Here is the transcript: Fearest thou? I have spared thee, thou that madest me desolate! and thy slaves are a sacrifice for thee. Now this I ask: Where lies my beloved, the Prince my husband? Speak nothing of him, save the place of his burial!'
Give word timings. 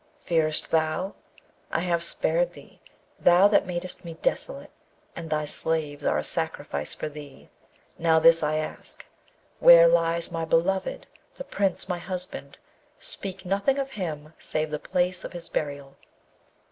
Fearest 0.21 0.71
thou? 0.71 1.13
I 1.71 1.81
have 1.81 2.01
spared 2.01 2.53
thee, 2.53 2.81
thou 3.19 3.47
that 3.49 3.67
madest 3.67 4.03
me 4.03 4.15
desolate! 4.15 4.71
and 5.15 5.29
thy 5.29 5.45
slaves 5.45 6.03
are 6.03 6.17
a 6.17 6.23
sacrifice 6.23 6.91
for 6.95 7.07
thee. 7.07 7.49
Now 7.99 8.17
this 8.17 8.41
I 8.41 8.55
ask: 8.55 9.05
Where 9.59 9.87
lies 9.87 10.31
my 10.31 10.43
beloved, 10.43 11.05
the 11.35 11.43
Prince 11.43 11.87
my 11.87 11.99
husband? 11.99 12.57
Speak 12.97 13.45
nothing 13.45 13.77
of 13.77 13.91
him, 13.91 14.33
save 14.39 14.71
the 14.71 14.79
place 14.79 15.23
of 15.23 15.33
his 15.33 15.49
burial!' 15.49 15.97